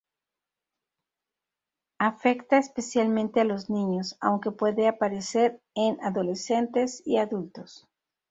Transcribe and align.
Afecta 1.99 2.57
especialmente 2.57 3.39
a 3.39 3.43
los 3.43 3.69
niños, 3.69 4.17
aunque 4.19 4.49
puede 4.49 4.87
aparecer 4.87 5.61
en 5.75 6.01
adolescentes 6.01 7.03
y 7.05 7.17
adultos. 7.17 7.87